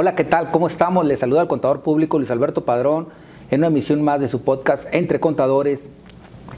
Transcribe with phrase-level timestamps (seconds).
[0.00, 0.52] Hola, ¿qué tal?
[0.52, 1.04] ¿Cómo estamos?
[1.04, 3.08] Les saluda al contador público Luis Alberto Padrón
[3.50, 5.88] en una emisión más de su podcast Entre Contadores.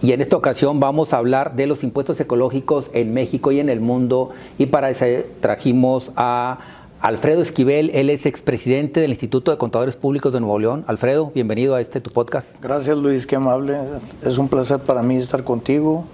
[0.02, 3.70] Y en esta ocasión vamos a hablar de los impuestos ecológicos en México y en
[3.70, 4.28] el mundo.
[4.58, 5.06] Y para eso
[5.40, 6.58] trajimos a
[7.00, 10.84] Alfredo Esquivel, él es expresidente del Instituto de Contadores Públicos de Nuevo León.
[10.86, 12.60] Alfredo, bienvenido a este tu podcast.
[12.60, 13.78] Gracias Luis, qué amable.
[14.22, 16.04] Es un placer para mí estar contigo.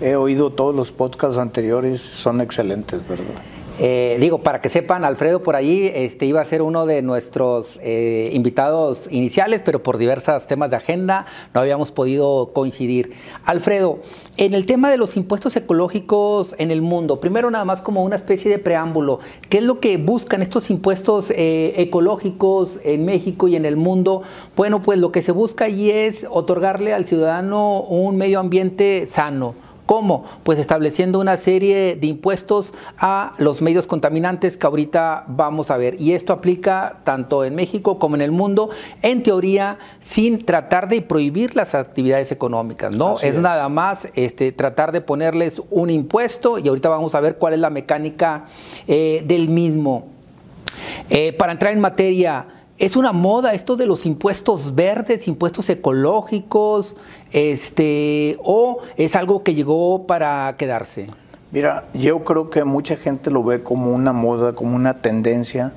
[0.00, 3.55] He oído todos los podcasts anteriores, son excelentes, ¿verdad?
[3.78, 7.78] Eh, digo, para que sepan, Alfredo por allí este, iba a ser uno de nuestros
[7.82, 13.12] eh, invitados iniciales, pero por diversos temas de agenda no habíamos podido coincidir.
[13.44, 13.98] Alfredo,
[14.38, 18.16] en el tema de los impuestos ecológicos en el mundo, primero nada más como una
[18.16, 19.20] especie de preámbulo,
[19.50, 24.22] ¿qué es lo que buscan estos impuestos eh, ecológicos en México y en el mundo?
[24.56, 29.65] Bueno, pues lo que se busca allí es otorgarle al ciudadano un medio ambiente sano
[29.86, 30.24] ¿Cómo?
[30.42, 36.00] Pues estableciendo una serie de impuestos a los medios contaminantes que ahorita vamos a ver.
[36.00, 38.70] Y esto aplica tanto en México como en el mundo,
[39.02, 43.14] en teoría, sin tratar de prohibir las actividades económicas, ¿no?
[43.20, 47.54] Es, nada más este, tratar de ponerles un impuesto y ahorita vamos a ver cuál
[47.54, 48.46] es la mecánica
[48.88, 50.08] eh, del mismo.
[51.08, 56.94] Eh, para entrar en materia, es una moda esto de los impuestos verdes, impuestos ecológicos,
[57.32, 61.06] este, o es algo que llegó para quedarse.
[61.52, 65.72] Mira, yo creo que mucha gente lo ve como una moda, como una tendencia,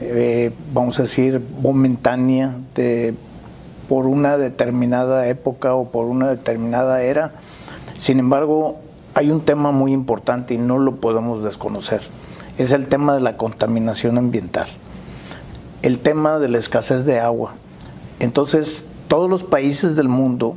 [0.00, 3.14] eh, vamos a decir, momentánea, de,
[3.88, 7.34] por una determinada época o por una determinada era.
[7.98, 8.80] Sin embargo,
[9.14, 12.00] hay un tema muy importante y no lo podemos desconocer.
[12.58, 14.66] Es el tema de la contaminación ambiental
[15.82, 17.54] el tema de la escasez de agua.
[18.20, 20.56] Entonces, todos los países del mundo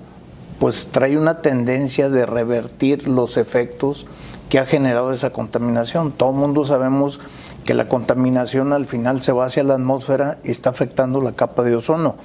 [0.59, 4.05] pues trae una tendencia de revertir los efectos
[4.49, 6.11] que ha generado esa contaminación.
[6.11, 7.19] Todo el mundo sabemos
[7.65, 11.63] que la contaminación al final se va hacia la atmósfera y está afectando la capa
[11.63, 12.15] de ozono.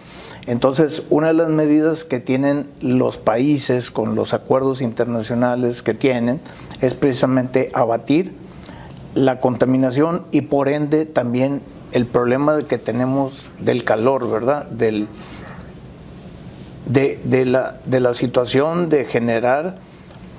[0.46, 6.41] Entonces, una de las medidas que tienen los países con los acuerdos internacionales que tienen
[6.80, 8.32] es precisamente abatir
[9.14, 14.66] la contaminación y por ende también el problema que tenemos del calor, ¿verdad?
[14.66, 15.08] Del,
[16.86, 19.78] de, la, de la situación de generar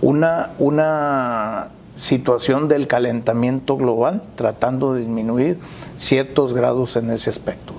[0.01, 5.59] una, una situación del calentamiento global, tratando de disminuir
[5.97, 7.73] ciertos grados en ese aspecto.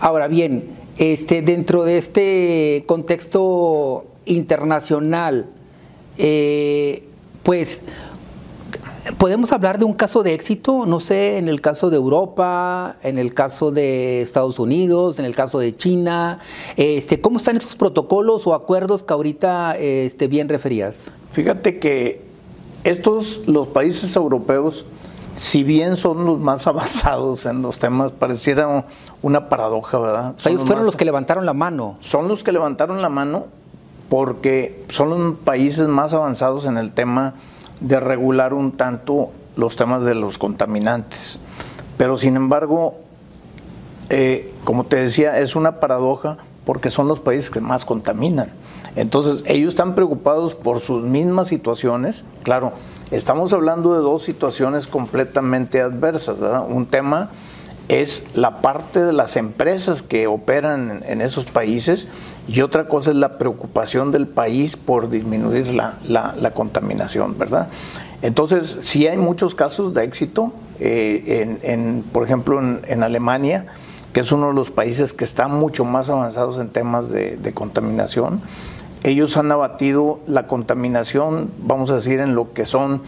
[0.00, 5.46] Ahora bien, este, dentro de este contexto internacional,
[6.16, 7.04] eh,
[7.42, 7.82] pues
[9.16, 10.84] ¿Podemos hablar de un caso de éxito?
[10.86, 15.34] No sé, en el caso de Europa, en el caso de Estados Unidos, en el
[15.34, 16.40] caso de China.
[16.76, 21.10] Este, ¿Cómo están esos protocolos o acuerdos que ahorita este, bien referías?
[21.32, 22.22] Fíjate que
[22.84, 24.84] estos, los países europeos,
[25.34, 28.86] si bien son los más avanzados en los temas, pareciera
[29.22, 30.34] una paradoja, ¿verdad?
[30.44, 31.96] Ellos fueron los que levantaron la mano.
[32.00, 33.46] Son los que levantaron la mano
[34.08, 37.34] porque son los países más avanzados en el tema
[37.80, 41.40] de regular un tanto los temas de los contaminantes.
[41.96, 42.94] Pero sin embargo,
[44.08, 48.52] eh, como te decía, es una paradoja porque son los países que más contaminan.
[48.94, 52.24] Entonces, ellos están preocupados por sus mismas situaciones.
[52.42, 52.72] Claro,
[53.10, 56.38] estamos hablando de dos situaciones completamente adversas.
[56.68, 57.30] Un tema
[57.88, 62.08] es la parte de las empresas que operan en, esos países
[62.48, 67.68] y otra cosa es la preocupación del país por disminuir la, contaminación, ¿verdad?
[68.22, 73.66] Entonces, sí hay muchos casos de éxito, eh, en, por ejemplo, en, Alemania,
[74.14, 77.52] que es uno de los países que están mucho más avanzados en temas de, de
[77.52, 78.40] contaminación.
[79.04, 83.02] Ellos han abatido la contaminación, vamos a decir, en lo que son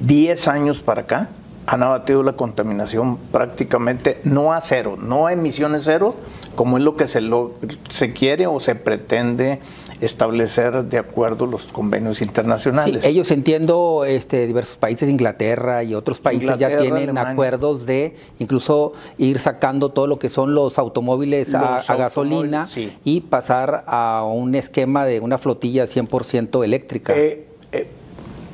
[0.00, 1.30] 10 años para acá,
[1.66, 6.14] han abatido la contaminación prácticamente no a cero, no a emisiones cero,
[6.56, 7.52] como es lo que se, lo,
[7.88, 9.60] se quiere o se pretende
[10.00, 13.02] establecer de acuerdo a los convenios internacionales.
[13.02, 18.92] Sí, ellos entiendo, este, diversos países, Inglaterra y otros países ya tienen acuerdos de incluso
[19.18, 22.66] ir sacando todo lo que son los automóviles a, gasolina
[23.04, 27.14] y pasar a un esquema de una flotilla 100% eléctrica.
[27.14, 27.53] Eh, eh,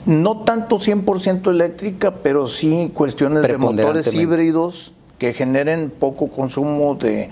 [0.07, 7.31] no tanto 100% eléctrica, pero sí cuestiones de motores híbridos que generen poco consumo de,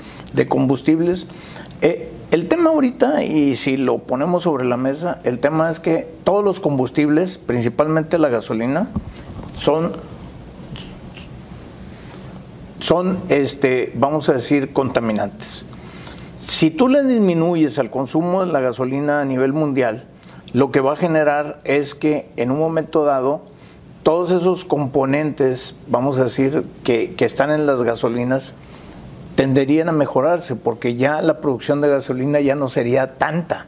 [0.49, 1.27] combustibles.
[1.81, 6.07] Eh, el tema ahorita, y si lo ponemos sobre la mesa, el tema es que
[6.25, 8.89] todos los combustibles, principalmente la gasolina,
[9.57, 9.93] son,
[12.81, 15.65] son este, vamos a decir, contaminantes.
[16.47, 20.05] Si tú le disminuyes el consumo de la gasolina a nivel mundial,
[20.53, 23.43] lo que va a generar es que en un momento dado
[24.03, 28.55] todos esos componentes, vamos a decir, que, están en las gasolinas,
[29.35, 33.67] tenderían a mejorarse porque ya la producción de gasolina ya no sería tanta.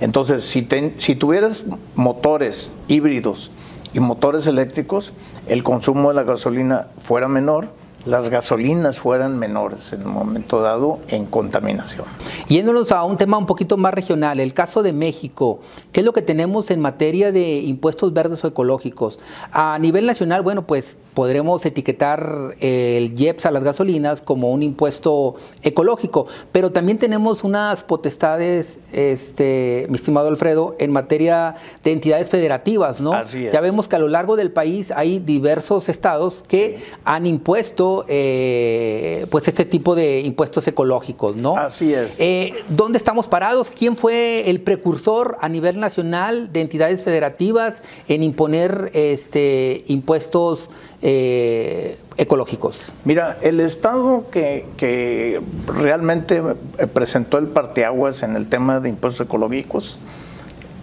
[0.00, 0.66] Entonces, si,
[0.98, 1.64] si tuvieras
[1.96, 3.50] motores híbridos
[3.92, 5.12] y motores eléctricos,
[5.48, 7.68] el consumo de la gasolina fuera menor,
[8.04, 12.06] las gasolinas fueran menores en un momento dado en contaminación.
[12.48, 15.60] Yéndonos a un tema un poquito más regional, el caso de México,
[15.92, 19.18] ¿qué es lo que tenemos en materia de impuestos verdes o ecológicos?
[19.52, 25.36] A nivel nacional, bueno, pues podremos etiquetar el IEPS a las gasolinas como un impuesto
[25.62, 33.00] ecológico, pero también tenemos unas potestades, este, mi estimado Alfredo, en materia de entidades federativas,
[33.00, 33.12] ¿no?
[33.12, 33.52] Así es.
[33.52, 39.26] Ya vemos que a lo largo del país hay diversos estados que han impuesto eh,
[39.30, 41.56] pues este tipo de impuestos ecológicos, ¿no?
[41.56, 42.18] Así es.
[42.18, 43.70] Eh, ¿Dónde estamos parados?
[43.70, 50.68] ¿Quién fue el precursor a nivel nacional de entidades federativas en imponer este, impuestos
[51.02, 52.92] eh, ecológicos?
[53.04, 56.42] Mira, el Estado que, realmente
[56.78, 59.98] eh, presentó el parteaguas en el tema de impuestos ecológicos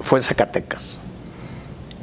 [0.02, 1.02] fue Zacatecas.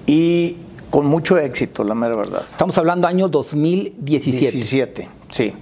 [0.07, 0.57] Y
[0.91, 2.45] con mucho éxito, la mera verdad.
[2.51, 4.53] Estamos hablando año 2017.
[4.53, 5.53] 17, sí.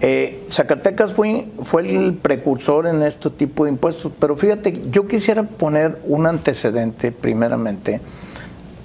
[0.00, 5.42] Eh, Zacatecas fue, fue el precursor en este tipo de impuestos, pero fíjate, yo quisiera
[5.42, 8.00] poner un antecedente primeramente.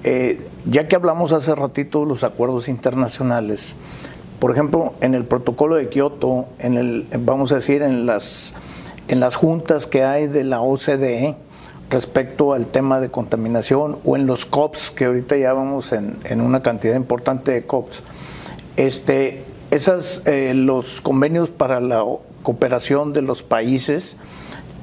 [0.03, 3.75] Eh, ya que hablamos hace ratito de los acuerdos internacionales,
[4.39, 8.53] por ejemplo, en el protocolo de Kioto, en el, vamos a decir, en las,
[9.07, 11.35] en las juntas que hay de la OCDE
[11.89, 16.41] respecto al tema de contaminación, o en los COPS, que ahorita ya vamos en, en
[16.41, 18.03] una cantidad importante de COPS,
[18.77, 22.03] este, esas, eh, los convenios para la
[22.43, 24.15] cooperación de los países,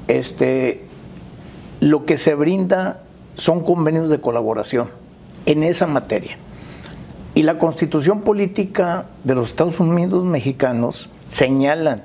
[0.07, 0.83] este,
[1.79, 3.01] lo que se brinda
[3.35, 4.98] son convenios de colaboración
[5.49, 6.37] en esa materia.
[7.33, 12.03] Y la constitución política de los Estados Unidos mexicanos señalan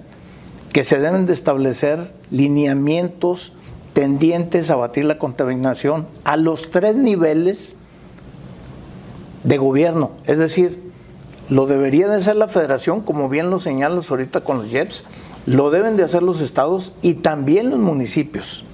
[0.73, 3.53] que se deben de establecer lineamientos
[3.93, 7.77] tendientes a batir la contaminación a los tres niveles
[9.45, 10.13] de gobierno.
[10.27, 10.83] Es decir,
[11.51, 15.05] lo debería de hacer la federación, como bien lo señalas ahorita con los JEPs,
[15.45, 18.65] lo deben de hacer los estados y también los municipios,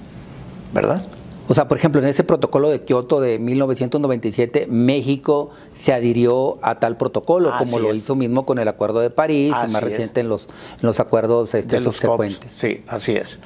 [0.73, 1.05] ¿verdad?
[1.47, 6.75] O sea, por ejemplo, en ese protocolo de Kioto de 1997, México se adhirió a
[6.75, 10.29] tal protocolo, como lo hizo mismo con el Acuerdo de París y más reciente en
[10.29, 12.53] los, en los acuerdos este, de los subsecuentes.
[12.53, 13.39] Sí, así es.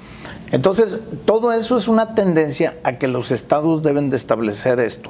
[0.52, 5.10] Entonces, todo eso es una tendencia a que los estados deben de establecer esto.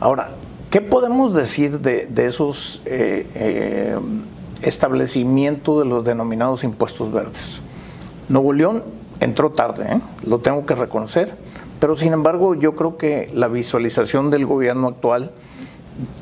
[0.00, 0.30] Ahora,
[0.70, 3.96] ¿qué podemos decir de, esos eh, eh,
[4.62, 7.60] establecimientos de los denominados impuestos verdes?
[8.28, 8.82] Nuevo León
[9.20, 10.00] entró tarde, ¿eh?
[10.26, 11.47] lo tengo que reconocer
[11.80, 15.32] pero sin embargo, yo creo que la visualización del gobierno actual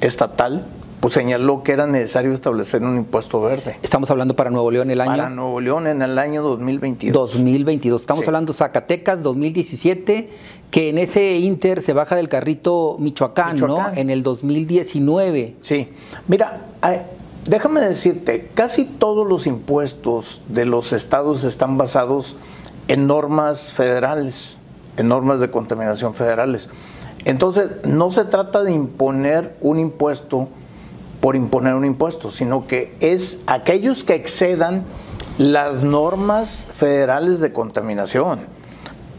[0.01, 0.67] estatal
[1.01, 3.79] pues señaló que era necesario establecer un impuesto verde.
[3.83, 5.11] Estamos hablando para Nuevo León el año.
[5.13, 7.13] Para Nuevo León en el año 2022.
[7.15, 8.01] 2022.
[8.01, 10.31] Estamos hablando Zacatecas 2017,
[10.71, 13.87] que en ese inter se baja del carrito Michoacán, ¿no?
[13.95, 15.57] En el 2019.
[15.61, 15.89] Sí.
[16.29, 16.63] Mira,
[17.45, 22.37] déjame decirte, casi todos los impuestos de los estados están basados
[22.89, 24.59] en normas federales
[25.03, 26.69] normas de contaminación federales.
[27.25, 30.49] Entonces, no se trata de imponer un impuesto
[31.21, 34.85] por imponer un impuesto, sino que es aquellos que excedan
[35.39, 38.41] las normas federales de contaminación.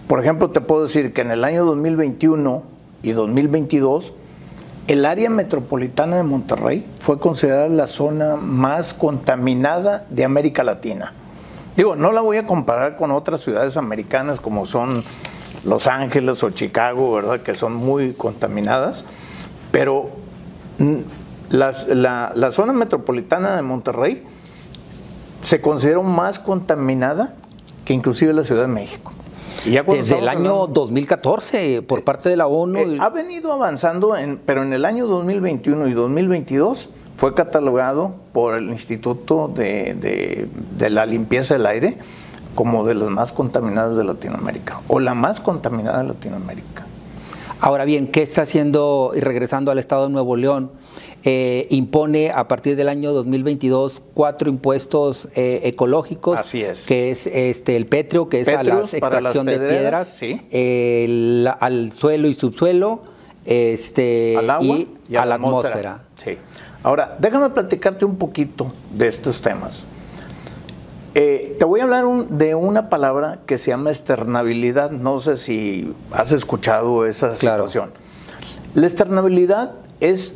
[0.07, 2.63] Por ejemplo, te puedo decir que en el año 2021
[3.03, 4.13] y 2022,
[4.87, 11.13] el área metropolitana de Monterrey fue considerada la zona más contaminada de América Latina.
[11.75, 15.03] Digo, no la voy a comparar con otras ciudades americanas como son
[15.65, 17.41] los Ángeles o Chicago, ¿verdad?
[17.41, 19.05] Que son muy contaminadas,
[19.71, 20.09] pero
[20.79, 20.95] mm,
[21.49, 24.23] la, zona metropolitana de Monterrey
[25.41, 27.35] se considera más contaminada
[27.85, 29.11] que inclusive la Ciudad de México.
[29.63, 32.77] Desde el año 2014, por parte de la ONU.
[32.77, 38.55] Eh, ha venido avanzando, en, pero en el año 2021 y 2022 fue catalogado por
[38.55, 40.47] el Instituto de,
[40.77, 41.97] de la Limpieza del Aire
[42.57, 46.87] como de las más contaminadas de Latinoamérica, o la más contaminada de Latinoamérica.
[47.61, 50.71] Ahora bien, ¿qué está haciendo, y regresando al Estado de Nuevo León,
[51.23, 56.39] eh, impone a partir del año 2022 cuatro impuestos eh, ecológicos.
[56.39, 56.87] Así es.
[56.87, 60.19] Que es este, el petrio, que es a la extracción de piedras,
[61.59, 63.01] al suelo y subsuelo,
[63.45, 66.01] este, al agua y, a, la atmósfera.
[66.23, 66.37] Sí.
[66.81, 69.85] Ahora, déjame platicarte un poquito de estos temas.
[71.19, 74.91] Eh, te voy a hablar de una palabra que se llama externabilidad.
[74.91, 77.89] No sé si has escuchado esa situación.
[78.75, 80.35] La externabilidad es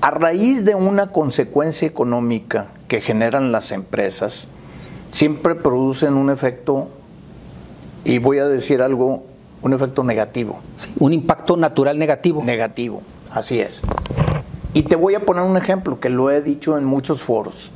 [0.00, 4.48] a raíz de una consecuencia económica que generan las empresas,
[5.12, 6.88] siempre producen un efecto,
[8.04, 9.26] y voy a decir algo,
[9.62, 10.58] un efecto negativo.
[10.98, 12.42] un impacto natural negativo.
[12.42, 13.82] Negativo, así es.
[14.74, 17.70] Y te voy a poner un ejemplo que lo he dicho en muchos foros.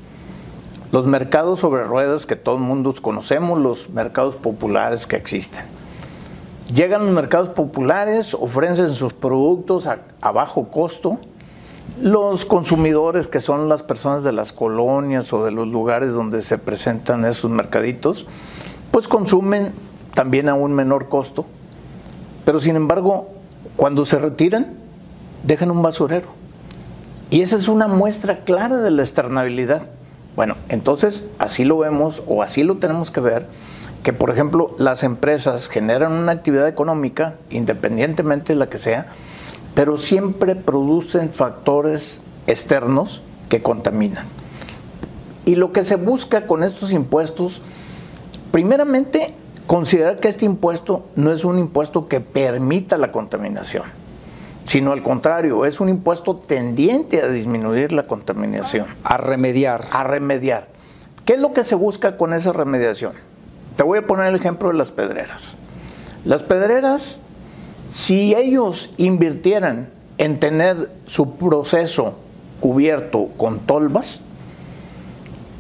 [0.93, 5.65] Los mercados sobre ruedas que todo el mundo conocemos, los mercados populares que existen.
[6.73, 11.19] Llegan los mercados populares, ofrecen sus productos a, a bajo costo,
[12.01, 16.59] los consumidores, que son las personas de las colonias o de los lugares donde se
[16.59, 18.27] presentan esos mercaditos,
[18.91, 19.73] pues consumen
[20.15, 21.47] también a un menor costo,
[22.45, 23.29] pero sin embargo,
[23.77, 24.75] cuando se retiran,
[25.43, 26.29] dejan un basurero.
[27.31, 29.83] Y esa es una muestra clara de la externabilidad.
[30.35, 33.47] Bueno, entonces así lo vemos o así lo tenemos que ver,
[34.03, 39.09] que por ejemplo las empresas generan una actividad económica, independientemente de la que sea,
[39.75, 44.27] pero siempre producen factores externos que contaminan.
[45.45, 47.61] Y lo que se busca con estos impuestos,
[48.51, 49.35] primeramente,
[49.67, 53.85] considerar que este impuesto no es un impuesto que permita la contaminación,
[54.65, 58.87] sino al contrario, es un impuesto tendiente a disminuir la contaminación.
[59.05, 59.87] A remediar.
[59.91, 60.69] A remediar.
[61.25, 63.13] ¿Qué es lo que se busca con esa remediación?
[63.77, 65.57] Te voy a poner el ejemplo de las pedreras.
[66.25, 67.21] Las pedreras
[67.93, 72.15] si ellos invirtieran en tener su proceso
[72.59, 74.23] cubierto con tolvas,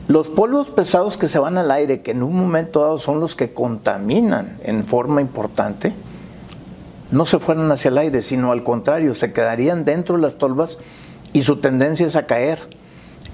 [0.08, 3.34] los polvos pesados que se van al aire, que en un momento dado son los
[3.34, 5.92] que contaminan en forma importante,
[7.12, 10.78] no se fueran hacia el aire, sino al contrario, se quedarían dentro de las tolvas
[11.32, 12.68] y su tendencia es a caer.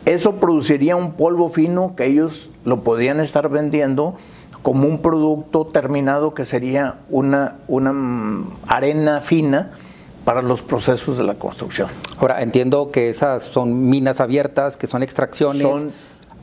[0.05, 4.17] Eso produciría un polvo fino que ellos lo podrían estar vendiendo
[4.63, 9.71] como un producto terminado que sería una, una mm, arena fina
[10.25, 11.89] para los procesos de la construcción.
[12.19, 15.63] Ahora, entiendo que esas son minas abiertas, que son extracciones.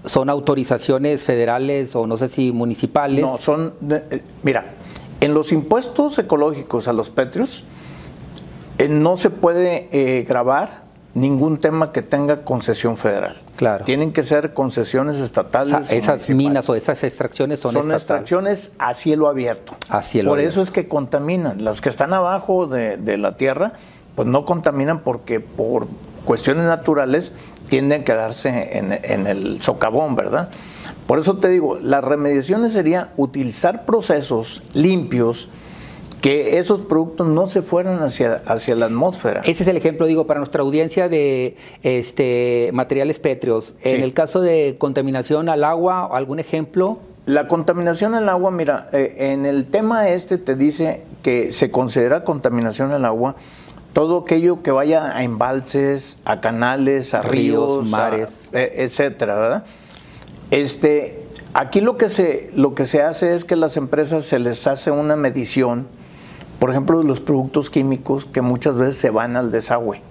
[0.06, 3.25] Son, autorizaciones federales o no sé si municipales.
[3.25, 4.74] No, son, eh, mira,
[5.25, 7.63] en los impuestos ecológicos a los petrios
[8.77, 13.38] eh, no se puede eh, grabar ningún tema que tenga concesión federal.
[13.55, 13.86] Claro.
[13.86, 15.91] Tienen que ser concesiones estatales.
[15.91, 19.74] esas minas o esas extracciones son, son extracciones a cielo abierto.
[19.89, 21.63] A cielo Por eso es que contaminan.
[21.63, 23.72] Las que están abajo de, la tierra,
[24.15, 25.88] pues no contaminan porque por
[26.25, 27.32] cuestiones naturales
[27.70, 30.50] tienden a quedarse en, en el socavón, ¿verdad?
[31.08, 35.50] Por eso te digo, las remediaciones sería utilizar procesos limpios
[36.22, 39.42] que esos productos no se fueran hacia, hacia la atmósfera.
[39.46, 43.76] Ese es el ejemplo, digo, para nuestra audiencia de este, materiales pétreos.
[43.84, 46.98] En el caso de contaminación al agua, ¿algún ejemplo?
[47.28, 52.24] La contaminación al agua, mira, eh, en el tema este te dice que se considera
[52.24, 53.36] contaminación al agua
[53.94, 59.66] todo aquello que vaya a embalses, a canales, a ríos, mares, eh, etcétera, ¿verdad?
[60.52, 64.68] Este, aquí lo que se lo que se hace es que las empresas se les
[64.68, 65.88] hace una medición
[66.60, 70.02] por ejemplo, los productos químicos que muchas veces se van al desagüe.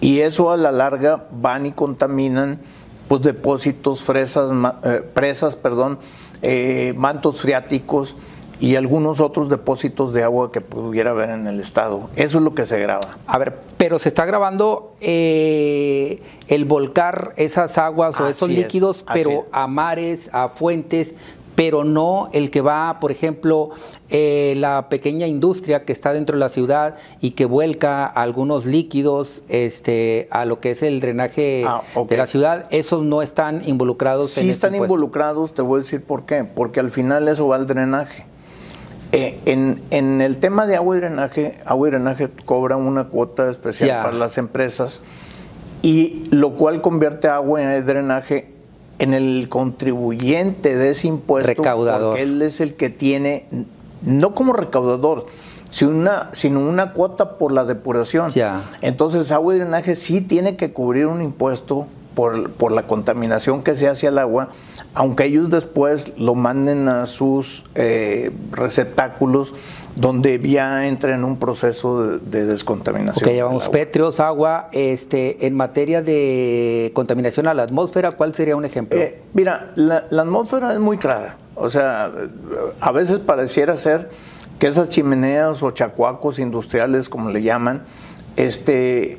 [0.00, 2.60] Y eso a la larga van y contaminan
[3.08, 4.50] pues, depósitos, fresas,
[4.84, 5.98] eh, presas, perdón,
[6.40, 8.14] eh, mantos freáticos
[8.60, 12.10] y algunos otros depósitos de agua que pudiera haber en el estado.
[12.16, 13.18] Eso es lo que se graba.
[13.26, 19.44] A ver, pero se está grabando eh, el volcar esas aguas o esos líquidos, pero
[19.52, 21.14] a mares, a fuentes,
[21.58, 23.70] pero no el que va, por ejemplo,
[24.10, 29.42] eh, la pequeña industria que está dentro de la ciudad y que vuelca algunos líquidos
[29.48, 34.30] este, a lo que es el drenaje ah, de la ciudad, esos no están involucrados.
[34.30, 37.66] Sí están involucrados, te voy a decir por qué, porque al final eso va al
[37.66, 38.24] drenaje.
[39.12, 43.48] Eh, en, en, el tema de agua y drenaje, agua y drenaje cobra una cuota
[43.48, 45.00] especial para las empresas
[45.80, 48.52] y lo cual convierte agua en drenaje
[48.98, 52.10] en el contribuyente de ese impuesto, recaudador.
[52.10, 53.46] porque él es el que tiene,
[54.02, 55.26] no como recaudador,
[55.70, 58.30] sino una, sino una cuota por la depuración.
[58.80, 61.86] Entonces, agua y drenaje sí tiene que cubrir un impuesto
[62.18, 64.48] por, por, la contaminación que se hace al agua,
[64.92, 69.54] aunque ellos después lo manden a sus eh, receptáculos
[69.94, 73.24] donde ya entra en un proceso de, descontaminación.
[73.24, 74.68] Ok, llevamos pétreos, agua.
[74.72, 78.98] Este, en materia de contaminación a la atmósfera, ¿cuál sería un ejemplo?
[78.98, 81.36] Eh, mira, la, atmósfera es muy clara.
[81.54, 82.10] O sea,
[82.80, 84.10] a veces pareciera ser
[84.58, 87.84] que esas chimeneas o chacuacos industriales, como le llaman,
[88.34, 89.18] este,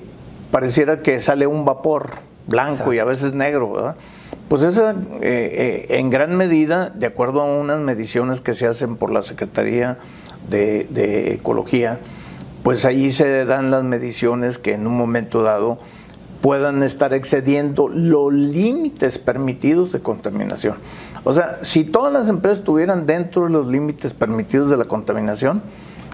[0.51, 3.95] pareciera que sale un vapor blanco y a veces negro, ¿verdad?
[4.49, 8.95] Pues esa, eh, eh, en gran medida, de acuerdo a unas mediciones que se hacen
[8.95, 9.99] por la Secretaría
[10.49, 11.99] de, Ecología,
[12.63, 15.77] pues ahí se dan las mediciones que en un momento dado
[16.41, 20.75] puedan estar excediendo los límites permitidos de contaminación.
[21.25, 25.61] O sea, si todas las empresas estuvieran dentro de los límites permitidos de la contaminación,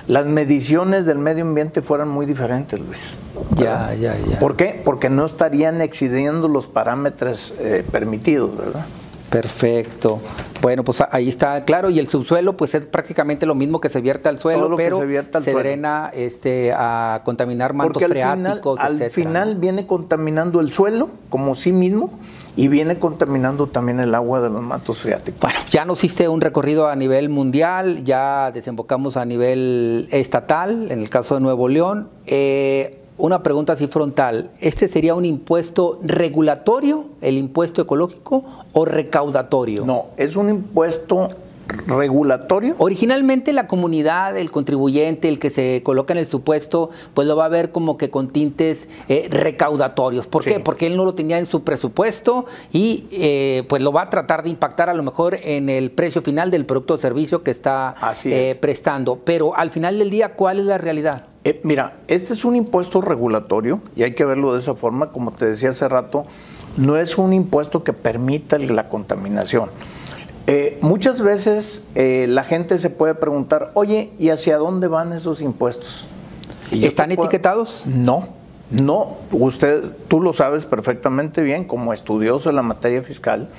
[0.08, 3.18] las mediciones del medio ambiente fueran muy diferentes, Luis.
[3.56, 4.40] Ya, ya, ya.
[4.40, 4.82] ¿Por qué?
[4.84, 8.86] Porque no estarían excediendo los parámetros eh, permitidos, ¿verdad?
[9.30, 10.20] Perfecto.
[10.62, 11.90] Bueno, pues ahí está claro.
[11.90, 15.54] Y el subsuelo, pues es prácticamente lo mismo que se vierte al suelo, pero se,
[15.54, 21.56] drena este, a contaminar mantos Porque al Final, al final viene contaminando el suelo como
[21.56, 22.20] sí mismo
[22.56, 25.42] y viene contaminando también el agua de los mantos freáticos.
[25.42, 31.00] Bueno, ya nos hiciste un recorrido a nivel mundial, ya desembocamos a nivel estatal, en
[31.00, 32.10] el caso de Nuevo León.
[32.26, 38.44] Eh, una pregunta así frontal, ¿este sería un impuesto regulatorio, el impuesto ecológico,
[38.74, 39.86] o recaudatorio?
[39.86, 41.30] No, es un impuesto
[41.88, 42.76] regulatorio.
[42.78, 47.46] Originalmente la comunidad, el contribuyente, el que se coloca en el supuesto, pues lo va
[47.46, 50.28] a ver como que con tintes eh, recaudatorios.
[50.28, 50.60] ¿Por qué?
[50.60, 54.44] Porque él no lo tenía en su presupuesto y eh, pues lo va a tratar
[54.44, 57.96] de impactar a lo mejor en el precio final del producto o servicio que está
[58.26, 59.20] eh, prestando.
[59.24, 61.35] Pero al final del día, ¿cuál es la realidad?
[61.46, 65.32] Eh, mira, este es un impuesto regulatorio y hay que verlo de esa forma, como
[65.32, 66.26] te decía hace rato,
[66.76, 69.70] no es un impuesto que permita la contaminación.
[70.48, 75.40] Eh, muchas veces eh, la gente se puede preguntar, oye, ¿y hacia dónde van esos
[75.40, 76.08] impuestos?
[76.72, 77.84] ¿Están etiquetados?
[77.86, 78.30] No,
[78.72, 79.18] no.
[79.32, 83.50] Usted, tú lo sabes perfectamente bien como estudioso de la materia fiscal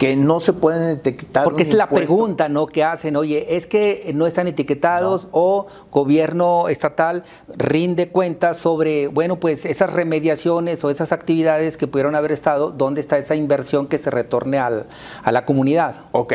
[0.00, 1.44] que no se pueden etiquetar.
[1.44, 2.66] Porque es la pregunta, ¿no?
[2.66, 7.22] Que hacen, oye, es que no están etiquetados o gobierno estatal
[7.54, 13.02] rinde cuentas sobre, bueno, pues esas remediaciones o esas actividades que pudieron haber estado, ¿dónde
[13.02, 14.86] está esa inversión que se retorne al,
[15.22, 15.96] a la comunidad?
[16.12, 16.32] Ok,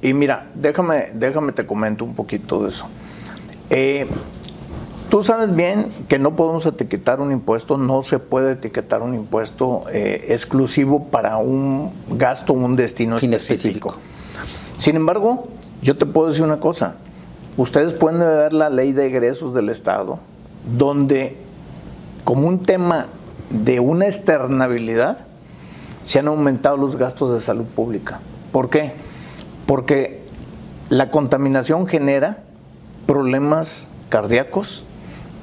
[0.00, 2.86] y mira, déjame, déjame te comento un poquito de eso.
[3.68, 4.06] Eh,
[5.12, 9.84] Tú sabes bien que no podemos etiquetar un impuesto, no se puede etiquetar un impuesto
[9.92, 13.96] eh, exclusivo para un gasto o un destino específico.
[14.78, 15.48] Sin embargo,
[15.82, 16.94] yo te puedo decir una cosa,
[17.58, 20.18] ustedes pueden ver la ley de egresos del Estado,
[20.78, 21.36] donde
[22.24, 23.08] como un tema
[23.50, 25.26] de una externabilidad
[26.04, 28.20] se han aumentado los gastos de salud pública.
[28.50, 28.94] ¿Por qué?
[29.66, 30.22] Porque
[30.88, 32.44] la contaminación genera
[33.04, 34.86] problemas cardíacos,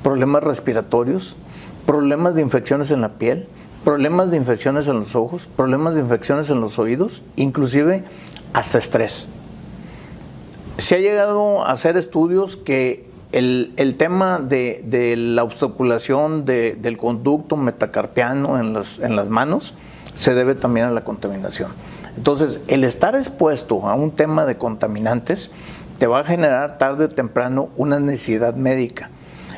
[0.04, 1.36] problemas respiratorios,
[1.86, 3.48] problemas de infecciones en la piel,
[3.84, 8.04] problemas de infecciones en los ojos, problemas de infecciones en los oídos, inclusive
[8.54, 9.28] hasta estrés.
[10.78, 18.60] Se ha llegado a hacer estudios que el, tema de, la obstruculación del conducto metacarpiano
[18.60, 19.74] en las, en las manos
[20.16, 21.72] se debe también a la contaminación.
[22.18, 25.52] Entonces, el estar expuesto a un tema de contaminantes
[26.00, 29.10] te va a generar tarde o temprano una necesidad médica.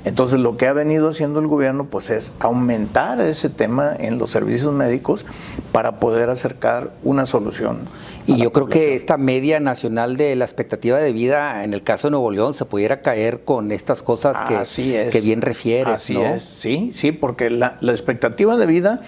[0.04, 4.32] Entonces lo que ha venido haciendo el gobierno pues es aumentar ese tema en los
[4.32, 5.26] servicios médicos
[5.72, 7.82] para poder acercar una solución.
[8.26, 12.08] Y yo creo que esta media nacional de la expectativa de vida en el caso
[12.08, 15.94] de Nuevo León se pudiera caer con estas cosas que, que bien refieres.
[15.96, 19.02] Así es, sí, sí, porque la, expectativa de vida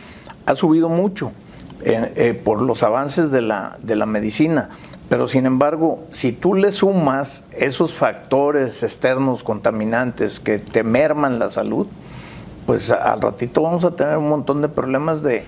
[0.46, 1.30] ha subido mucho
[1.84, 4.70] eh, eh, por los avances de la, de la medicina.
[5.14, 11.50] Pero sin embargo, si tú le sumas esos factores externos contaminantes que te merman la
[11.50, 11.86] salud,
[12.66, 15.46] pues al ratito vamos a tener un montón de problemas de,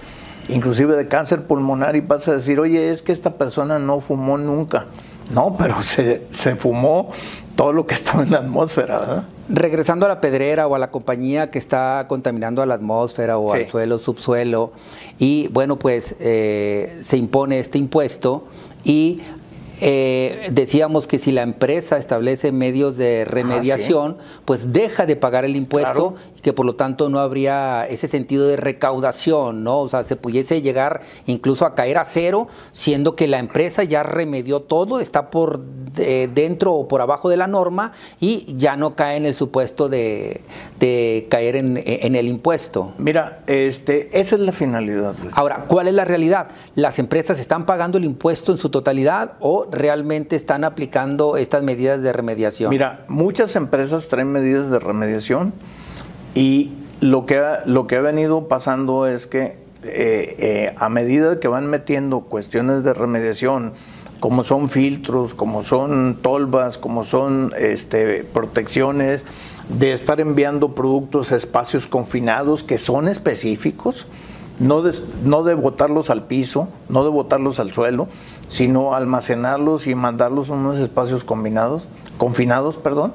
[0.50, 4.38] inclusive de cáncer pulmonar y vas a decir, oye, es que esta persona no fumó
[4.38, 4.86] nunca.
[5.32, 7.10] No, pero se, se fumó
[7.56, 9.24] todo lo que estaba en la atmósfera.
[9.50, 13.52] Regresando a la pedrera o a la compañía que está contaminando a la atmósfera o
[13.52, 14.74] al suelo, subsuelo,
[15.18, 18.44] y bueno, pues eh, se impone este impuesto
[18.84, 19.24] y
[19.82, 25.46] eh, decíamos que si la empresa establece medios de ah, remediación, pues deja de pagar
[25.46, 29.80] el impuesto que por lo tanto no habría ese sentido de recaudación, ¿no?
[29.80, 34.04] O sea, se pudiese llegar incluso a caer a cero, siendo que la empresa ya
[34.04, 39.18] remedió todo, está por dentro o por abajo de la norma y ya no cae
[39.18, 40.42] en el supuesto de,
[41.32, 41.78] caer en,
[42.16, 42.94] el impuesto.
[43.00, 45.16] Mira, este, esa es la finalidad.
[45.32, 46.50] Ahora, ¿cuál es la realidad?
[46.76, 52.04] ¿Las empresas están pagando el impuesto en su totalidad o realmente están aplicando estas medidas
[52.04, 52.70] de remediación?
[52.70, 55.52] Mira, muchas empresas traen medidas de remediación
[56.36, 61.40] y lo que ha, lo que ha venido pasando es que eh, eh, a medida
[61.40, 63.74] que van metiendo cuestiones de remediación,
[64.20, 69.26] como son filtros, como son tolvas, como son este, protecciones,
[69.70, 74.08] de estar enviando productos a espacios confinados que son específicos,
[74.60, 78.08] no de, no de botarlos al piso, no de botarlos al suelo,
[78.48, 81.84] sino almacenarlos y mandarlos a unos espacios combinados,
[82.18, 82.78] confinados.
[82.78, 83.14] Perdón.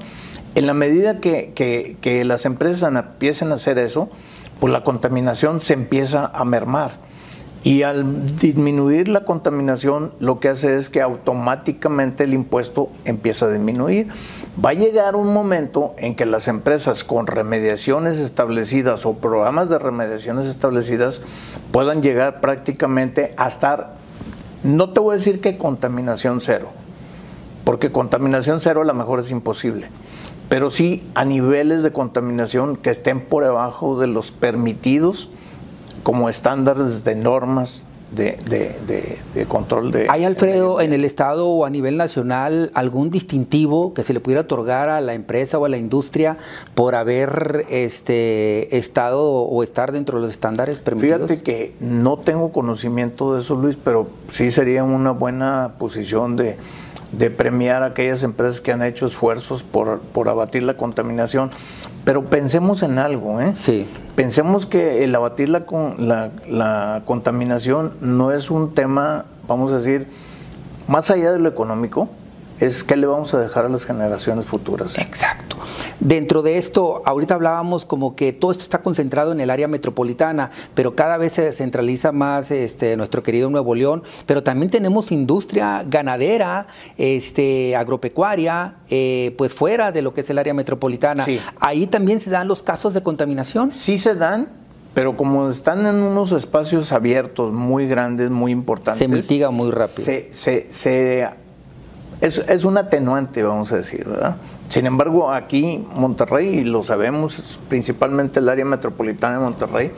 [0.55, 1.53] En la medida que,
[2.01, 4.09] que las empresas empiecen a hacer eso,
[4.59, 7.11] pues la contaminación se empieza a mermar.
[7.63, 13.51] Y al disminuir la contaminación, lo que hace es que automáticamente el impuesto empieza a
[13.51, 14.09] disminuir.
[14.65, 19.79] Va a llegar un momento en que las empresas con remediaciones establecidas o programas de
[19.79, 21.21] remediaciones establecidas
[21.71, 23.97] puedan llegar prácticamente a estar,
[24.63, 26.69] no te voy a decir que contaminación cero,
[27.65, 29.89] porque contaminación cero a lo mejor es imposible,
[30.51, 35.29] pero sí a niveles de contaminación que estén por debajo de los permitidos
[36.03, 40.09] como estándares de normas de, control de...
[40.11, 44.41] ¿Hay, Alfredo, en el Estado o a nivel nacional algún distintivo que se le pudiera
[44.41, 46.37] otorgar a la empresa o a la industria
[46.75, 51.29] por haber este, estado o estar dentro de los estándares permitidos?
[51.29, 56.57] Fíjate que no tengo conocimiento de eso, Luis, pero sí sería una buena posición de
[57.13, 61.51] de premiar a aquellas empresas que han hecho esfuerzos por, abatir la contaminación.
[62.05, 63.53] Pero pensemos en algo, ¿eh?
[63.55, 63.87] Sí.
[64.15, 65.65] Pensemos que el abatir la,
[65.99, 70.07] la, la contaminación no es un tema, vamos a decir,
[70.89, 72.09] más allá de lo económico,
[72.61, 74.97] es qué le vamos a dejar a las generaciones futuras.
[74.99, 75.57] Exacto.
[75.99, 80.51] Dentro de esto, ahorita hablábamos como que todo esto está concentrado en el área metropolitana,
[80.75, 85.83] pero cada vez se centraliza más este, nuestro querido Nuevo León, pero también tenemos industria
[85.87, 86.67] ganadera,
[86.99, 91.27] este, agropecuaria, eh, pues fuera de lo que es el área metropolitana.
[91.59, 93.73] Ahí también se dan los casos de contaminación.
[93.73, 94.49] Sí se dan,
[94.93, 98.99] pero como están en unos espacios abiertos muy grandes, muy importantes.
[98.99, 100.05] Se mitiga muy rápido.
[100.05, 101.29] Se, se, se
[102.21, 104.37] es, es un atenuante, vamos a decir, ¿verdad?
[104.69, 109.93] Sin embargo, aquí Monterrey, y lo sabemos, principalmente el área metropolitana de Monterrey,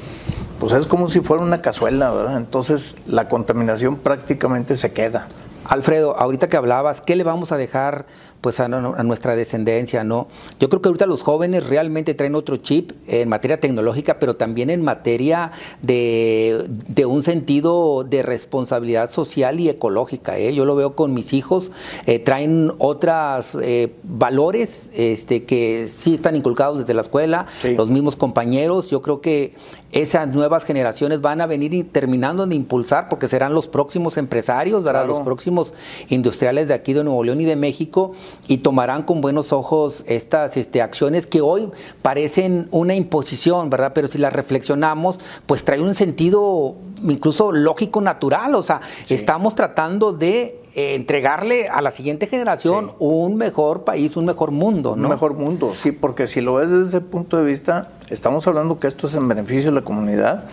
[0.58, 2.36] pues es como si fuera una cazuela, ¿verdad?
[2.36, 5.28] Entonces la contaminación prácticamente se queda.
[5.64, 8.06] Alfredo, ahorita que hablabas, ¿qué le vamos a dejar
[8.42, 10.26] pues a, nuestra descendencia, ¿no?
[10.58, 14.68] Yo creo que ahorita los jóvenes realmente traen otro chip en materia tecnológica, pero también
[14.68, 16.66] en materia de,
[17.06, 20.38] un sentido de responsabilidad social y ecológica.
[20.38, 20.54] ¿eh?
[20.54, 21.70] Yo lo veo con mis hijos,
[22.06, 28.16] eh, traen otros eh, valores este, que sí están inculcados desde la escuela, los mismos
[28.16, 28.90] compañeros.
[28.90, 29.54] Yo creo que
[29.92, 35.06] esas nuevas generaciones van a venir terminando de impulsar porque serán los próximos empresarios, ¿verdad?
[35.06, 35.74] Los próximos
[36.08, 38.12] industriales de aquí de Nuevo León y de México
[38.48, 41.70] y tomarán con buenos ojos estas este, acciones que hoy
[42.02, 43.92] parecen una imposición, ¿verdad?
[43.94, 50.12] Pero si las reflexionamos, pues trae un sentido incluso lógico, natural, o sea, estamos tratando
[50.12, 55.04] de eh, entregarle a la siguiente generación un mejor país, un mejor mundo, ¿no?
[55.04, 58.78] Un mejor mundo, sí, porque si lo ves desde ese punto de vista, estamos hablando
[58.78, 60.44] que esto es en beneficio de la comunidad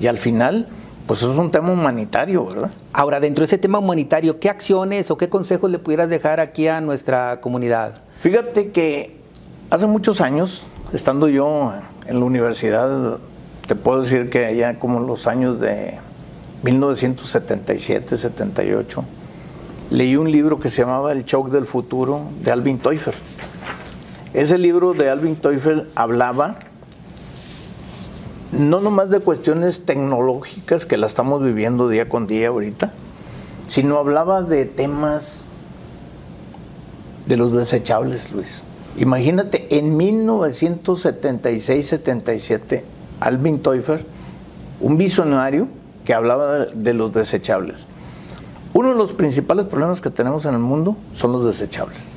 [0.00, 0.68] y al final
[1.06, 2.70] pues eso es un tema humanitario, ¿verdad?
[2.92, 6.66] Ahora, dentro de ese tema humanitario, ¿qué acciones o qué consejos le pudieras dejar aquí
[6.66, 7.94] a nuestra comunidad?
[8.18, 9.16] Fíjate que
[9.70, 11.72] hace muchos años, estando yo
[12.06, 13.18] en la universidad,
[13.66, 15.98] te puedo decir que allá como los años de
[16.62, 19.04] 1977, 78,
[19.90, 23.14] leí un libro que se llamaba El Shock del Futuro de Alvin Teufel.
[24.34, 26.58] Ese libro de Alvin Teufel hablaba
[28.58, 32.92] no nomás de cuestiones tecnológicas que la estamos viviendo día con día ahorita,
[33.68, 35.44] sino hablaba de temas
[37.26, 38.64] de los desechables, Luis.
[38.96, 42.82] Imagínate, en 1976-77,
[43.20, 44.06] Alvin Teufel,
[44.80, 45.68] un visionario
[46.04, 47.88] que hablaba de los desechables.
[48.72, 52.15] Uno de los principales problemas que tenemos en el mundo son los desechables.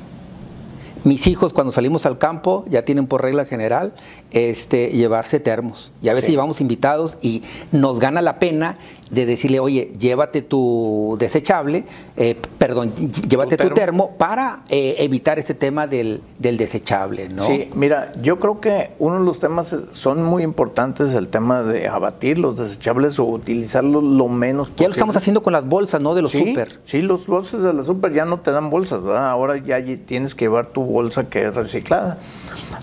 [1.02, 3.94] Mis hijos cuando salimos al campo ya tienen por regla general
[4.30, 5.92] este, llevarse termos.
[6.02, 8.76] Y a veces llevamos invitados y nos gana la pena
[9.10, 11.84] de decirle, oye, llévate tu desechable,
[12.16, 17.42] eh, perdón, llévate tu termo, para eh, evitar este tema del, desechable, ¿no?
[17.42, 21.88] Sí, mira, yo creo que uno de los temas son muy importantes, el tema de
[21.88, 24.84] abatir los desechables o utilizarlos lo menos posible.
[24.84, 26.14] Ya lo estamos haciendo con las bolsas, ¿no?
[26.14, 26.78] De los super.
[26.84, 29.28] Sí, los bolsas de la super ya no te dan bolsas, ¿verdad?
[29.30, 32.18] Ahora ya tienes que llevar tu bolsa que es reciclada.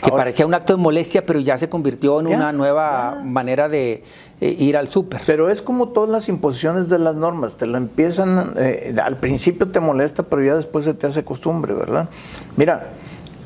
[0.03, 3.77] Que parecía un acto de molestia, pero ya se convirtió en una nueva manera de
[3.87, 4.03] eh,
[4.39, 5.21] ir al súper.
[5.25, 9.69] Pero es como todas las imposiciones de las normas, te lo empiezan, eh, al principio
[9.69, 12.09] te molesta, pero ya después se te hace costumbre, ¿verdad?
[12.55, 12.87] Mira,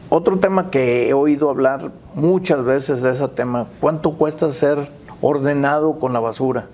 [0.09, 4.89] otro tema que he oído hablar muchas veces de ese tema, ¿cuánto cuesta ser
[5.21, 6.67] ordenado con la basura?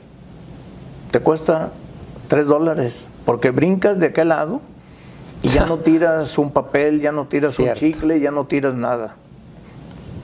[1.11, 1.71] Te cuesta
[2.27, 4.61] tres dólares, porque brincas de aquel lado
[5.43, 9.15] y ya no tiras un papel, ya no tiras un chicle, ya no tiras nada.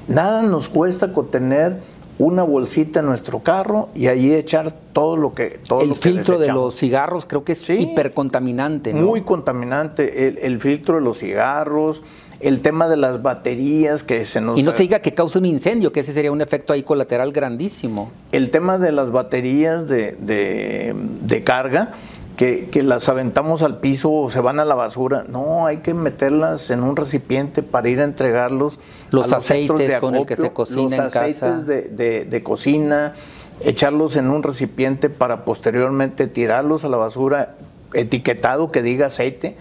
[0.08, 1.80] Nada nos cuesta contener
[2.20, 6.38] una bolsita en nuestro carro y allí echar todo lo que todo el lo filtro
[6.38, 10.46] de los cigarros creo que es hipercontaminante muy contaminante.
[10.46, 12.02] El, filtro de los cigarros
[12.44, 14.60] el tema de las baterías que se nos...
[14.60, 17.32] Y no se diga que causa un incendio, que ese sería un efecto ahí colateral
[17.32, 18.12] grandísimo.
[18.34, 21.94] El tema de las baterías de, de, carga,
[22.38, 25.26] que, que, las aventamos al piso o se van a la basura.
[25.28, 28.80] No, hay que meterlas en un recipiente para ir a entregarlos.
[29.12, 33.14] Los, a los aceites con el que se cocina los aceites De, de, cocina,
[33.62, 37.56] echarlos en un recipiente para posteriormente tirarlos a la basura,
[37.94, 39.58] etiquetado que diga aceite.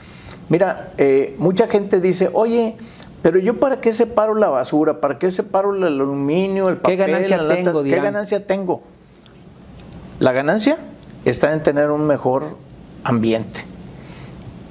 [0.48, 2.76] Mira, eh, mucha gente dice, oye,
[3.22, 7.06] pero yo para qué separo la basura, para qué separo el aluminio, el papel, ¿Qué
[7.06, 7.82] ganancia tengo?
[7.84, 8.82] ¿Qué ganancia tengo?
[10.18, 10.78] La ganancia
[11.24, 12.56] está en tener un mejor
[13.04, 13.64] ambiente.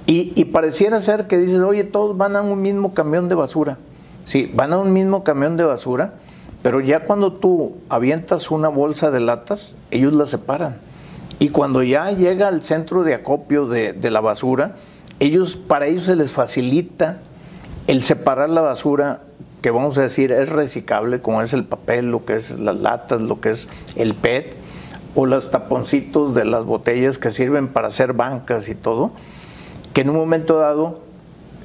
[0.08, 3.78] Y, pareciera ser que dices, oye, todos van a un mismo camión de basura.
[4.26, 6.16] Sí, van a un mismo camión de basura,
[6.62, 10.76] pero ya cuando tú avientas una bolsa de latas, ellos la separan.
[11.40, 14.76] Y cuando ya llega al centro de acopio de, de la basura,
[15.22, 17.20] ellos, para ellos se les facilita
[17.88, 19.22] el separar la basura
[19.62, 23.22] que vamos a decir es reciclable, como es el papel, lo que es las latas,
[23.22, 24.56] lo que es el PET,
[25.16, 29.12] o los taponcitos de las botellas que sirven para hacer bancas y todo,
[29.94, 31.00] que en un momento dado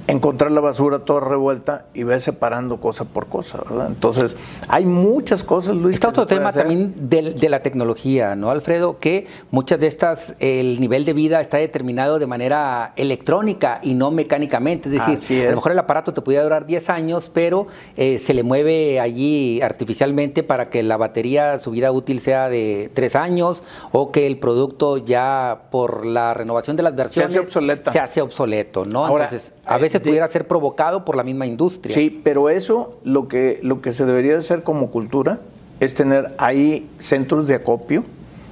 [0.09, 3.89] encontrar la basura toda revuelta y ver separando cosa por cosa, ¿verdad?
[3.89, 4.37] Entonces,
[4.69, 5.95] hay muchas cosas, Luis.
[5.95, 8.99] Está otro tema también de, la tecnología, ¿no, Alfredo?
[8.99, 14.11] Que muchas de estas, el nivel de vida está determinado de manera electrónica y no
[14.11, 14.89] mecánicamente.
[14.89, 17.67] Es decir, a lo mejor el aparato te podría durar 10 años, pero
[17.97, 22.91] eh, se le mueve allí artificialmente para que la batería, su vida útil sea de
[22.95, 27.47] 3 años o que el producto ya por la renovación de las versiones se hace,
[27.47, 27.93] obsoleta.
[27.93, 29.07] Se hace obsoleto, ¿no?
[29.09, 31.95] Entonces, a veces pudiera ser provocado por la misma industria.
[31.95, 35.41] Sí, pero eso lo que, lo que se debería hacer como cultura
[35.81, 38.05] es tener ahí centros de acopio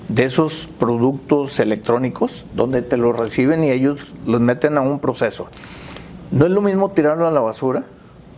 [0.09, 5.47] de esos productos electrónicos donde te los reciben y ellos los meten a un proceso.
[6.31, 7.85] No es lo mismo tirarlo a la basura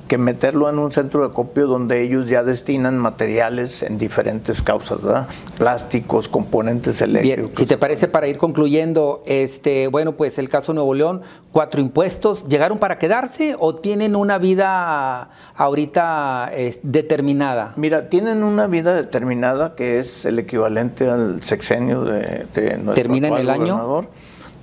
[0.07, 5.03] que meterlo en un centro de acopio donde ellos ya destinan materiales en diferentes causas,
[5.03, 5.29] ¿verdad?
[5.59, 7.45] Plásticos, componentes eléctricos.
[7.45, 11.81] Bien, si te parece para ir concluyendo, este, bueno, pues el caso Nuevo León, cuatro
[11.81, 17.73] impuestos, ¿llegaron para quedarse o tienen una vida ahorita determinada?
[17.77, 23.29] Mira, tienen una vida determinada que es el equivalente al sexenio de, de nuestro ¿Termina
[23.29, 24.07] en el año?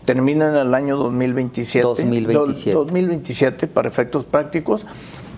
[0.05, 1.83] Termina en el año 2027.
[1.85, 2.73] 2027.
[2.73, 4.85] 2027 para efectos prácticos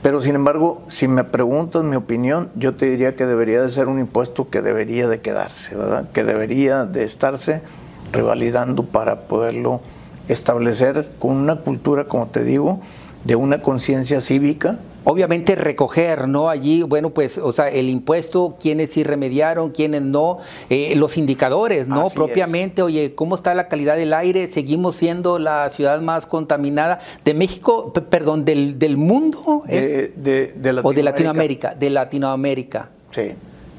[0.06, 3.88] pero sin embargo, si me preguntas mi opinión, yo te diría que debería de ser
[3.88, 6.12] un impuesto que debería de quedarse, ¿verdad?
[6.12, 7.64] Que debería de estarse
[8.12, 9.82] revalidando para poderlo
[10.28, 12.82] establecer con una cultura, como te digo,
[13.24, 16.50] de una conciencia cívica obviamente recoger, ¿no?
[16.50, 20.40] Allí, bueno, pues, o sea, el impuesto, quiénes sí remediaron, quiénes no,
[20.70, 22.10] eh, los indicadores, ¿no?
[22.10, 24.48] Propiamente, oye, ¿cómo está la calidad del aire?
[24.48, 29.64] ¿Seguimos siendo la ciudad más contaminada de México, perdón, del, del mundo?
[29.68, 31.76] de, de, ¿O de Latinoamérica?
[31.76, 32.90] De Latinoamérica.
[33.12, 33.32] Sí.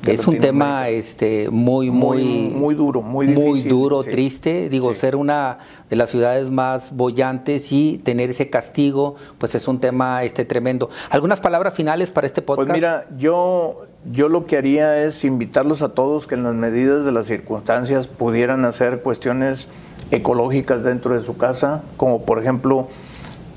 [0.07, 3.49] Es un tema este, muy, muy, muy, duro, muy difícil.
[3.49, 4.69] Muy duro, triste.
[4.69, 5.59] Digo, ser una
[5.91, 10.91] de las ciudades más bollantes y tener ese castigo, pues es un tema este, tremendo.
[11.11, 12.69] ¿Algunas palabras finales para este podcast?
[12.69, 17.05] Pues mira, yo, yo lo que haría es invitarlos a todos que en las medidas
[17.05, 19.69] de las circunstancias pudieran hacer cuestiones
[20.11, 22.89] ecológicas dentro de su casa, como por ejemplo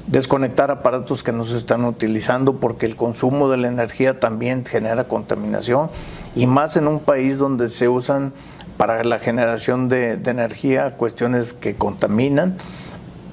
[0.08, 5.04] desconectar aparatos que no se están utilizando porque el consumo de la energía también genera
[5.04, 5.90] contaminación
[6.36, 8.34] y más en un país donde se usan
[8.78, 12.58] para la generación de, energía cuestiones que contaminan.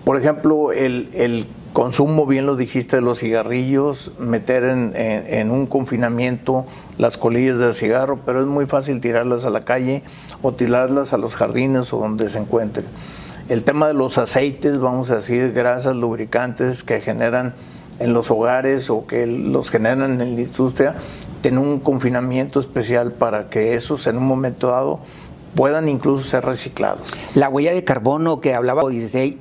[0.04, 6.64] Por ejemplo, el, consumo, bien lo dijiste, de los cigarrillos, meter en, en, un confinamiento
[6.96, 10.02] las colillas de cigarro, pero es muy fácil tirarlas a la calle
[10.40, 12.86] o tirarlas a los jardines o donde se encuentren.
[13.48, 17.54] El tema de los aceites, vamos a decir, grasas, lubricantes que generan
[17.98, 20.94] en los hogares o que los generan en la industria,
[21.40, 25.00] tienen un confinamiento especial para que esos en un momento dado
[25.54, 27.14] puedan incluso ser reciclados.
[27.34, 29.36] La huella de carbono que hablaba 16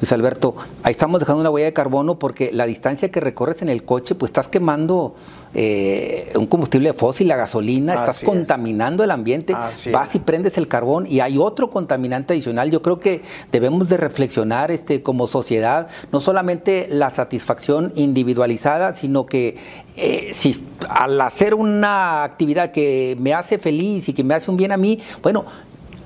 [0.00, 3.70] Luis Alberto, ahí estamos dejando una huella de carbono porque la distancia que recorres en
[3.70, 5.14] el coche, pues estás quemando
[5.54, 11.06] eh, un combustible fósil, la gasolina, estás contaminando el ambiente, vas y prendes el carbón
[11.06, 12.70] y hay otro contaminante adicional.
[12.70, 19.24] Yo creo que debemos de reflexionar este, como sociedad, no solamente la satisfacción individualizada, sino
[19.24, 19.56] que
[19.96, 24.58] eh, si al hacer una actividad que me hace feliz y que me hace un
[24.58, 25.46] bien a mí, bueno,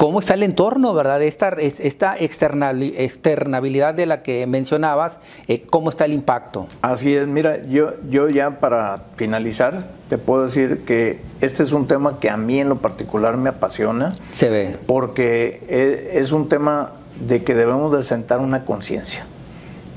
[0.01, 1.21] cómo está el entorno, ¿verdad?
[1.23, 6.67] Esta, esta externabilidad de la que mencionabas, eh, ¿cómo está el impacto?
[6.81, 11.87] Así es, mira, yo, yo ya para finalizar te puedo decir que este es un
[11.87, 14.13] tema que a mí en lo particular me apasiona.
[14.33, 14.79] Se ve.
[14.87, 19.27] Porque e, es un tema de que debemos de sentar una conciencia.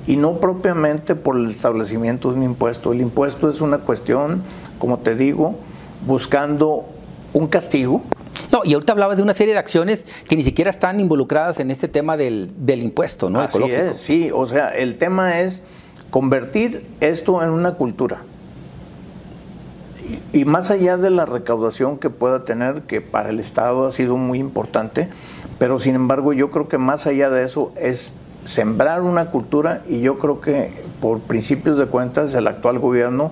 [0.05, 2.91] y no propiamente por el establecimiento de un impuesto.
[2.91, 4.43] El impuesto es una cuestión,
[4.79, 5.55] como te digo,
[6.05, 6.83] buscando
[7.31, 8.01] un castigo.
[8.51, 11.71] No, y ahorita hablabas de una serie de acciones que ni siquiera están involucradas en
[11.71, 13.41] este tema del, impuesto, ¿no?
[13.41, 15.63] Así es, sí, o sea, el tema es
[16.11, 18.21] convertir esto en una cultura.
[20.33, 24.17] Y, más allá de la recaudación que pueda tener, que para el Estado ha sido
[24.17, 25.07] muy importante,
[25.59, 30.01] pero sin embargo yo creo que más allá de eso es sembrar una cultura y
[30.01, 33.31] yo creo que por principios de cuentas el actual gobierno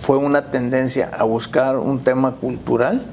[0.00, 3.04] fue una tendencia a buscar un tema cultural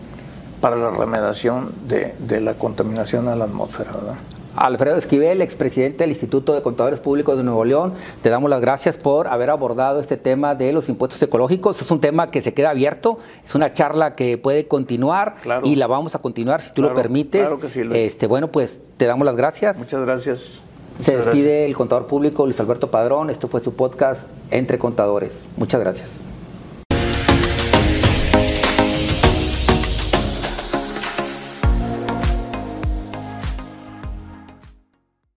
[0.61, 3.91] para la remediación de, de la contaminación a la atmósfera.
[3.91, 4.15] ¿verdad?
[4.55, 8.97] Alfredo Esquivel, expresidente del Instituto de Contadores Públicos de Nuevo León, te damos las gracias
[8.97, 11.81] por haber abordado este tema de los impuestos ecológicos.
[11.81, 15.87] Es un tema que se queda abierto, es una charla que puede continuar y la
[15.87, 17.41] vamos a continuar si tú lo permites.
[17.41, 19.77] Claro que sí, Este, bueno, pues te damos las gracias.
[19.77, 20.63] Muchas gracias.
[20.99, 23.29] se despide el contador público Luis Alberto Padrón.
[23.29, 25.31] Esto fue su podcast Entre Contadores.
[25.55, 26.30] Muchas gracias.